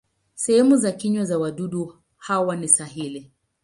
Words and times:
Sehemu 0.35 0.77
za 0.77 0.91
kinywa 0.91 1.25
za 1.25 1.39
wadudu 1.39 1.95
hawa 2.17 2.55
ni 2.55 2.67
sahili. 2.67 3.31